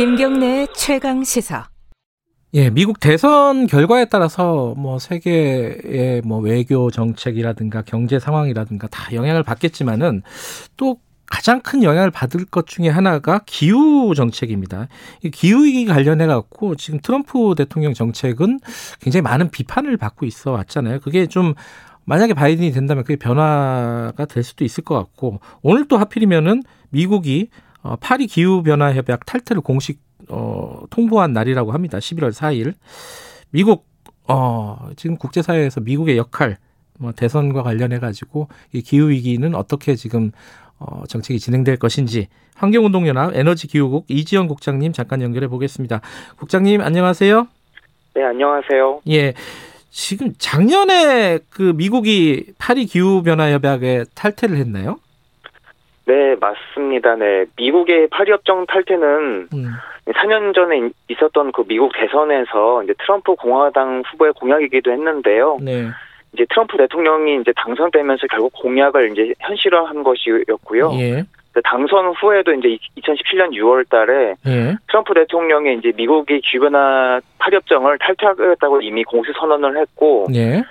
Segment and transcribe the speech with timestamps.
[0.00, 1.68] 김경래 최강 시사.
[2.54, 10.22] 예, 미국 대선 결과에 따라서 뭐 세계의 뭐 외교 정책이라든가 경제 상황이라든가 다 영향을 받겠지만은
[10.78, 10.96] 또
[11.26, 14.88] 가장 큰 영향을 받을 것 중에 하나가 기후 정책입니다.
[15.22, 18.60] 이 기후 위기 관련해 갖고 지금 트럼프 대통령 정책은
[19.02, 21.00] 굉장히 많은 비판을 받고 있어 왔잖아요.
[21.00, 21.52] 그게 좀
[22.06, 27.50] 만약에 바이든이 된다면 그게 변화가 될 수도 있을 것 같고 오늘 또 하필이면은 미국이
[27.82, 31.98] 어, 파리 기후 변화 협약 탈퇴를 공식 어, 통보한 날이라고 합니다.
[31.98, 32.74] 11월 4일.
[33.50, 33.86] 미국
[34.28, 36.58] 어, 지금 국제사회에서 미국의 역할
[36.98, 40.30] 뭐 대선과 관련해 가지고 이 기후 위기는 어떻게 지금
[40.78, 46.00] 어, 정책이 진행될 것인지 환경운동연합 에너지기후국 이지영 국장님 잠깐 연결해 보겠습니다.
[46.36, 47.48] 국장님 안녕하세요.
[48.14, 49.00] 네 안녕하세요.
[49.08, 49.34] 예.
[49.90, 54.98] 지금 작년에 그 미국이 파리 기후 변화 협약에 탈퇴를 했나요?
[56.10, 57.14] 네 맞습니다.
[57.14, 59.70] 네 미국의 파리 협정 탈퇴는 음.
[60.06, 65.58] 4년 전에 있었던 그 미국 대선에서 이제 트럼프 공화당 후보의 공약이기도 했는데요.
[65.62, 65.88] 네.
[66.32, 70.92] 이제 트럼프 대통령이 이제 당선되면서 결국 공약을 이제 현실화한 것이었고요.
[70.94, 71.24] 예.
[71.64, 74.76] 당선 후에도 이제 2017년 6월 달에 예.
[74.88, 80.62] 트럼프 대통령이 이제 미국이 기변화 파협정을 탈퇴하겠다고 이미 공식 선언을 했고 예.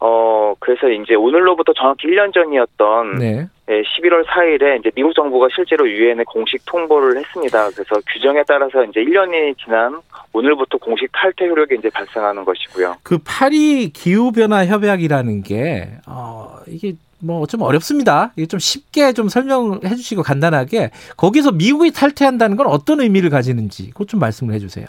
[0.00, 3.48] 어, 그래서 이제 오늘로부터 정확히 1년 전이었던 네.
[3.68, 7.68] 11월 4일에 이제 미국 정부가 실제로 유엔에 공식 통보를 했습니다.
[7.70, 10.00] 그래서 규정에 따라서 이제 1년이 지난
[10.32, 12.96] 오늘부터 공식 탈퇴 효력이 이제 발생하는 것이고요.
[13.02, 18.32] 그 파리 기후 변화 협약이라는 게 어, 이게 뭐 좀 어렵습니다.
[18.36, 24.06] 이게 좀 쉽게 좀 설명해 주시고 간단하게 거기서 미국이 탈퇴한다는 건 어떤 의미를 가지는지 그것
[24.08, 24.86] 좀 말씀을 해 주세요.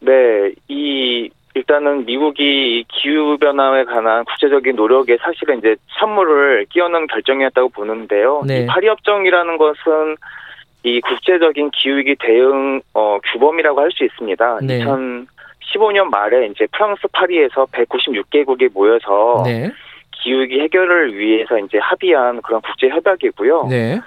[0.00, 0.12] 네,
[0.68, 8.42] 이 일단은 미국이 기후 변화에 관한 국제적인 노력에 사실은 이제 찬물을 끼얹는 결정이었다고 보는데요.
[8.46, 8.60] 네.
[8.60, 10.16] 이 파리 협정이라는 것은
[10.82, 14.58] 이 국제적인 기후위기 대응 어, 규범이라고 할 수 있습니다.
[14.64, 14.84] 네.
[14.84, 19.72] 2015년 말에 이제 프랑스 파리에서 196개국이 모여서 네.
[20.12, 23.68] 기후위기 해결을 위해서 이제 합의한 그런 국제 협약이고요.
[23.70, 23.98] 네.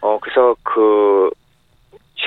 [0.00, 1.30] 어 그래서 그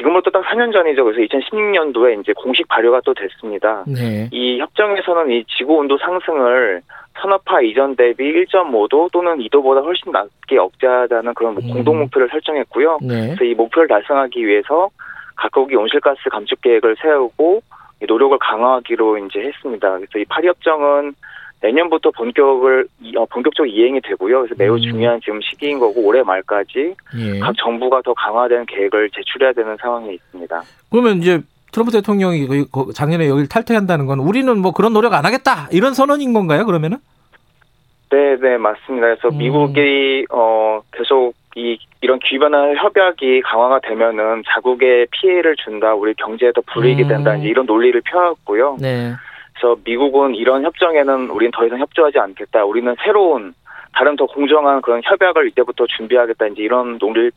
[0.03, 1.05] 지금부터 딱 4년 전이죠.
[1.05, 3.85] 그래서 2016년도에 이제 공식 발효가 또 됐습니다.
[3.87, 4.27] 네.
[4.31, 6.81] 이 협정에서는 이 지구 온도 상승을
[7.21, 11.69] 산업화 이전 대비 1.5도 또는 2도보다 훨씬 낮게 억제하자는 그런 음.
[11.69, 12.99] 공동 목표를 설정했고요.
[13.01, 13.27] 네.
[13.27, 14.89] 그래서 이 목표를 달성하기 위해서
[15.37, 17.61] 각국이 온실가스 감축 계획을 세우고
[18.05, 19.97] 노력을 강화하기로 이제 했습니다.
[19.97, 21.13] 그래서 이 파리 협정은
[21.63, 24.41] 내년부터 본격을 어, 본격적으로 이행이 되고요.
[24.41, 24.81] 그래서 매우 음.
[24.81, 27.39] 중요한 지금 시기인 거고 올해 말까지 예.
[27.39, 30.61] 각 정부가 더 강화된 계획을 제출해야 되는 상황에 있습니다.
[30.91, 31.39] 그러면 이제
[31.71, 32.47] 트럼프 대통령이
[32.93, 36.65] 작년에 여기를 탈퇴한다는 건 우리는 뭐 그런 노력 안 하겠다 이런 선언인 건가요?
[36.65, 36.97] 그러면은?
[38.11, 39.07] 네, 네 맞습니다.
[39.07, 39.37] 그래서 음.
[39.37, 47.07] 미국이 어 계속 이 이런 기변화 협약이 강화가 되면은 자국에 피해를 준다, 우리 경제에도 불이익이
[47.07, 47.43] 된다, 음.
[47.43, 48.77] 이런 논리를 펴왔고요.
[48.81, 49.13] 네.
[49.63, 52.65] 그래서 미국은 이런 협정에는 우리는 더 이상 협조하지 않겠다.
[52.65, 53.53] 우리는 새로운
[53.93, 57.31] 다른 더 공정한 그런 협약을 이때부터 준비하겠다 이제 이런 논리를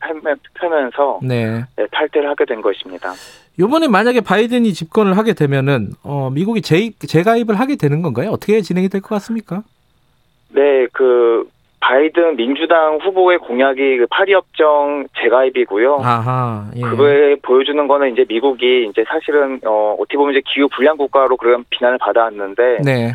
[0.55, 1.63] 펴면서 네.
[1.77, 3.13] 네, 탈퇴를 하게 된 것입니다.
[3.57, 8.31] 이번에 만약에 바이든이 집권을 하게 되면은 어, 미국이 재입, 재가입을 하게 되는 건가요?
[8.31, 9.63] 어떻게 진행이 될 것 같습니까?
[10.49, 11.47] 네, 그
[11.87, 15.99] 바이든 민주당 후보의 공약이 그 파리협정 재가입이고요.
[16.03, 16.81] 아하, 예.
[16.81, 21.63] 그거에 보여주는 거는 이제 미국이 이제 사실은 어 어떻게 보면 이제 기후 불량 국가로 그런
[21.69, 23.13] 비난을 받아왔는데, 네.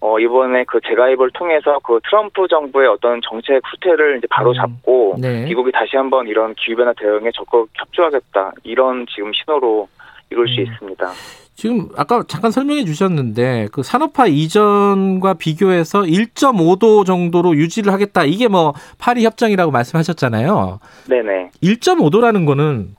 [0.00, 5.16] 어 이번에 그 재가입을 통해서 그 트럼프 정부의 어떤 정책 후퇴를 이제 바로 음, 잡고
[5.16, 5.44] 음, 네.
[5.44, 9.86] 미국이 다시 한번 이런 기후 변화 대응에 적극 협조하겠다 이런 지금 신호로
[10.30, 10.54] 이룰 음.
[10.54, 11.12] 수 있습니다.
[11.56, 18.24] 지금 아까 잠깐 설명해 주셨는데 그 산업화 이전과 비교해서 1.5도 정도로 유지를 하겠다.
[18.24, 20.80] 이게 뭐 파리 협정이라고 말씀하셨잖아요.
[21.08, 21.50] 네네.
[21.62, 22.96] 1.5도라는 거는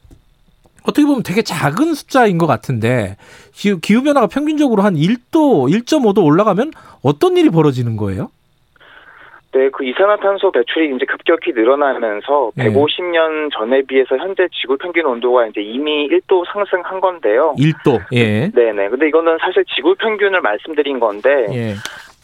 [0.83, 3.17] 어떻게 보면 되게 작은 숫자인 것 같은데
[3.53, 6.71] 기후 변화가 평균적으로 한 1도, 1.5도 올라가면
[7.01, 8.29] 어떤 일이 벌어지는 거예요?
[9.55, 12.65] 네, 그 이산화탄소 배출이 이제 급격히 늘어나면서 네.
[12.65, 17.55] 150년 전에 비해서 현재 지구 평균 온도가 이제 이미 1도 상승한 건데요.
[17.57, 18.01] 1도.
[18.11, 18.51] 예.
[18.51, 18.89] 네, 네.
[18.89, 21.73] 근데 이거는 사실 지구 평균을 말씀드린 건데 예.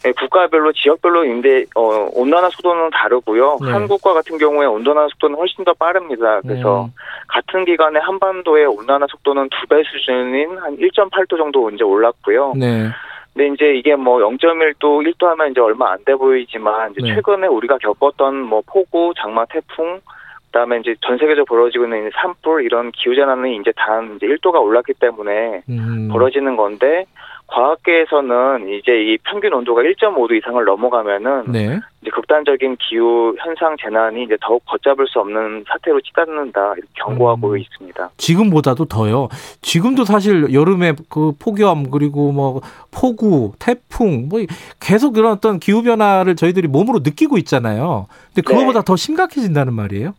[0.04, 3.60] 네, 국가별로 지역별로 인데 어, 온난화 속도는 다르고요.
[3.64, 3.72] 네.
[3.72, 6.42] 한국과 같은 경우에 온난화 속도는 훨씬 더 빠릅니다.
[6.42, 6.90] 그래서 음.
[7.30, 12.56] 같은 기간에 한반도의 온난화 속도는 두 배 수준인 한 1.8도 정도 이제 올랐고요.
[12.58, 12.90] 네.
[13.34, 17.16] 근데 이제 이게 뭐 0.1도, 1도 하면 이제 얼마 안 돼 보이지만 이제 네.
[17.16, 20.02] 최근에 우리가 겪었던 뭐 폭우, 장마, 태풍,
[20.48, 24.94] 그다음에 이제 전 세계적으로 벌어지고 있는 산불 이런 기후 재난은 이제 단 이제 1도가 올랐기
[25.00, 26.10] 때문에 음.
[26.12, 27.06] 벌어지는 건데
[27.52, 31.80] 과학계에서는 이제 이 평균 온도가 1.5도 이상을 넘어가면은 네.
[32.02, 37.58] 이제 극단적인 기후 현상 재난이 이제 더욱 걷잡을 수 없는 사태로 치닫는다 이렇게 경고하고 음.
[37.58, 38.10] 있습니다.
[38.16, 39.28] 지금보다도 더요.
[39.62, 44.40] 지금도 사실 여름에 그 폭염 그리고 뭐 폭우, 태풍 뭐
[44.80, 48.08] 계속 그런 어떤 기후 변화를 저희들이 몸으로 느끼고 있잖아요.
[48.34, 48.86] 근데 그거보다 네.
[48.86, 50.14] 더 심각해진다는 말이에요.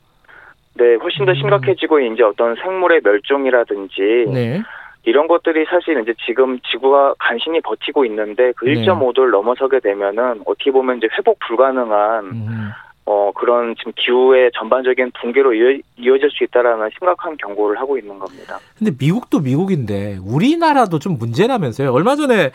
[0.75, 1.37] 네, 훨씬 더 음.
[1.37, 2.13] 심각해지고 음.
[2.13, 4.63] 이제 어떤 생물의 멸종이라든지 네.
[5.05, 10.99] 이런 것들이 사실 이제 지금 지구가 간신히 버티고 있는데 그 1.5도를 넘어서게 되면은 어떻게 보면
[10.99, 12.71] 이제 회복 불가능한 음.
[13.05, 18.17] 어 그런 지금 기후의 전반적인 붕괴로 이어, 이어 질 수 있다라는 심각한 경고를 하고 있는
[18.17, 18.61] 겁니다.
[18.79, 21.93] 근데 미국도 미국인데 우리나라도 좀 문제라면서요.
[21.93, 22.53] 얼마 전에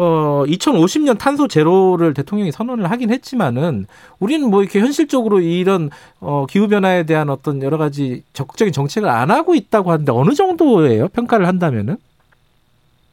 [0.00, 3.86] 어 2050년 탄소 제로를 대통령이 선언을 하긴 했지만은
[4.20, 5.90] 우리는 뭐 이렇게 현실적으로 이런
[6.20, 11.08] 어 기후 변화에 대한 어떤 여러 가지 적극적인 정책을 안 하고 있다고 하는데 어느 정도예요?
[11.08, 11.96] 평가를 한다면은?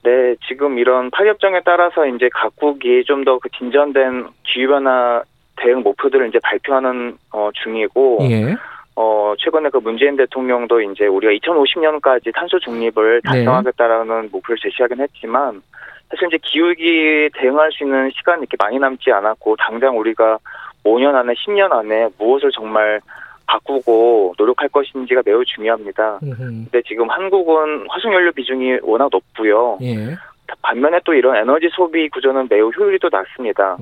[0.03, 5.23] 네, 지금 이런 파리협정에 따라서 이제 각국이 좀 더 그 진전된 기후 변화
[5.55, 8.55] 대응 목표들을 이제 발표하는 어 중이고 예.
[8.97, 13.29] 어, 최근에 그 문재인 대통령도 이제 우리가 2050년까지 탄소 중립을 네.
[13.29, 14.27] 달성하겠다라는 네.
[14.31, 15.61] 목표를 제시하긴 했지만
[16.09, 20.37] 사실 이제 기후위기 대응할 수 있는 시간이 이렇게 많이 남지 않았고 당장 우리가
[20.83, 23.01] 5년 안에 10년 안에 무엇을 정말
[23.47, 26.19] 바꾸고 노력할 것인지가 매우 중요합니다.
[26.19, 29.77] 근데 지금 한국은 화석연료 비중이 워낙 높고요.
[29.81, 30.15] 예.
[30.61, 33.77] 반면에 또 이런 에너지 소비 구조는 매우 효율이 또 낮습니다.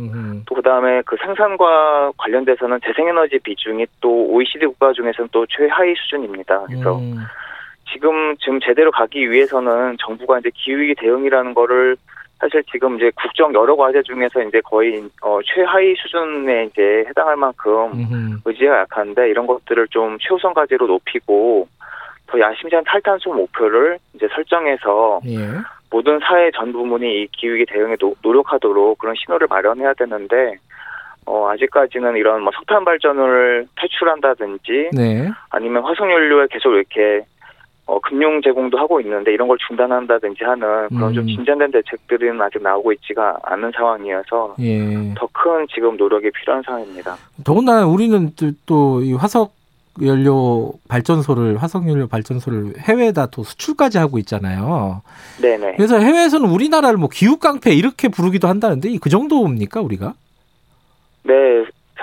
[0.46, 6.64] 또 그다음에 그 생산과 관련돼서는 재생에너지 비중이 또 OECD 국가 중에서는 또 최하위 수준입니다.
[6.68, 7.18] 그래서 음.
[7.92, 11.96] 지금 지금 제대로 가기 위해서는 정부가 이제 기후위기 대응이라는 거를
[12.44, 17.94] 사실 지금 이제 국정 여러 과제 중에서 이제 거의 어 최하위 수준에 이제 해당할 만큼
[17.94, 18.40] 음흠.
[18.44, 21.66] 의지가 약한데 이런 것들을 좀 최우선 과제로 높이고
[22.28, 25.38] 더 야심찬 탈탄소 목표를 이제 설정해서 예.
[25.90, 30.58] 모든 사회 전 부문이 이 기후위기 대응에 노, 노력하도록 그런 신호를 마련해야 되는데
[31.26, 35.30] 어, 아직까지는 이런 뭐 석탄 발전을 퇴출한다든지 네.
[35.50, 37.24] 아니면 화석연료에 계속 이렇게
[37.86, 41.14] 어, 금융 제공도 하고 있는데 이런 걸 중단한다든지 하는 그런 음.
[41.14, 45.14] 좀 진전된 대책들은 아직 나오고 있지가 않은 상황이어서 예.
[45.16, 47.18] 더큰 지금 노력이 필요한 상황입니다.
[47.44, 48.32] 더군다나 우리는
[48.66, 49.54] 또 이 화석
[50.02, 55.02] 연료 발전소를 화석 연료 발전소를 해외에다 또 수출까지 하고 있잖아요.
[55.42, 55.76] 네네.
[55.76, 60.14] 그래서 해외에서는 우리나라를 뭐 기후 깡패 이렇게 부르기도 한다는데 그 정도입니까 우리가?
[61.24, 61.34] 네,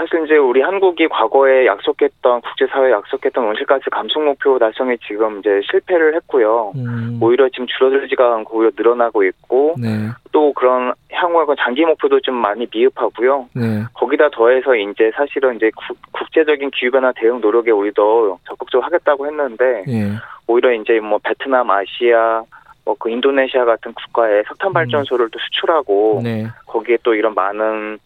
[0.01, 6.15] 사실 이제 우리 한국이 과거에 약속했던 국제사회에 약속했던 온실가스 감축 목표 달성에 지금 이제 실패를
[6.15, 6.73] 했고요.
[6.75, 7.19] 음.
[7.21, 10.09] 오히려 지금 줄어들지가 않고 오히려 늘어나고 있고 네.
[10.33, 13.51] 또 그런 향후의 장기 목표도 좀 많이 미흡하고요.
[13.55, 13.85] 네.
[13.93, 19.85] 거기다 더해서 이제 사실은 이제 구, 국제적인 기후 변화 대응 노력에 우리도 적극적으로 하겠다고 했는데
[19.87, 20.13] 네.
[20.47, 22.43] 오히려 이제 뭐 베트남, 아시아
[22.87, 25.31] 뭐그 인도네시아 같은 국가에 석탄 발전소를 음.
[25.31, 26.47] 또 수출하고 네.
[26.65, 27.99] 거기에 또 이런 많은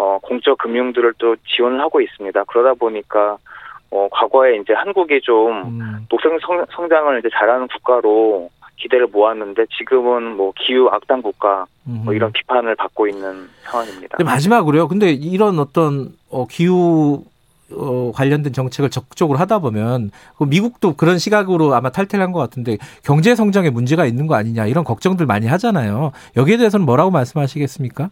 [0.00, 2.44] 어, 공적 금융들을 또 지원을 하고 있습니다.
[2.44, 3.36] 그러다 보니까
[3.90, 6.06] 어, 과거에 이제 한국이 좀 음.
[6.08, 12.32] 녹색 성, 성장을 이제 잘하는 국가로 기대를 모았는데 지금은 뭐 기후 악당 국가 뭐 이런
[12.32, 14.16] 비판을 받고 있는 상황입니다.
[14.16, 14.88] 근데 마지막으로요.
[14.88, 17.24] 근데 이런 어떤 어, 기후
[17.76, 22.78] 어, 관련된 정책을 적극적으로 하다 보면 그 미국도 그런 시각으로 아마 탈퇴를 한 것 같은데
[23.04, 26.12] 경제 성장에 문제가 있는 거 아니냐 이런 걱정들 많이 하잖아요.
[26.38, 28.08] 여기에 대해서는 뭐라고 말씀하시겠습니까?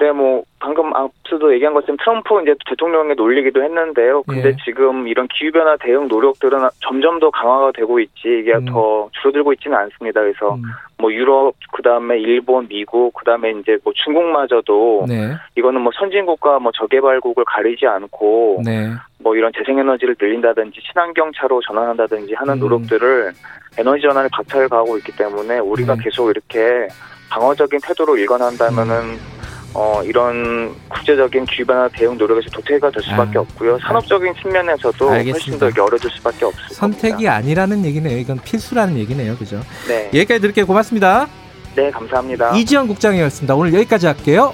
[0.00, 4.22] 네, 뭐 방금 앞서도 얘기한 것처럼 트럼프 이제 대통령에 놀리기도 했는데요.
[4.22, 4.56] 근데 예.
[4.64, 8.66] 지금 이런 기후 변화 대응 노력들은 점점 더 강화가 되고 있지 이게 음.
[8.66, 10.20] 더 줄어들고 있지는 않습니다.
[10.20, 10.62] 그래서 음.
[10.98, 15.32] 뭐 유럽 그다음에 일본, 미국 그다음에 이제 뭐 중국마저도 네.
[15.56, 18.92] 이거는 뭐 선진국과 뭐 저개발국을 가리지 않고 네.
[19.18, 22.60] 뭐 이런 재생에너지를 늘린다든지 친환경 차로 전환한다든지 하는 음.
[22.60, 23.32] 노력들을
[23.78, 26.04] 에너지 전환을 박차를 가하고 있기 때문에 우리가 네.
[26.04, 26.86] 계속 이렇게
[27.30, 29.41] 방어적인 태도로 일관한다면은 음.
[29.74, 33.78] 어, 이런 국제적인 기후변화 대응 노력에서 도태가 될 수밖에 아, 없고요.
[33.78, 35.64] 산업적인 측면에서도 알겠습니다.
[35.64, 36.74] 훨씬 더 어려질 수밖에 없습니다.
[36.74, 38.18] 선택이 아니라는 얘기네요.
[38.18, 39.36] 이건 필수라는 얘기네요.
[39.36, 39.60] 그죠?
[39.88, 40.06] 네.
[40.08, 40.66] 여기까지 들을게요.
[40.66, 41.26] 고맙습니다.
[41.74, 42.54] 네, 감사합니다.
[42.54, 43.54] 이지영 국장이었습니다.
[43.54, 44.52] 오늘 여기까지 할게요.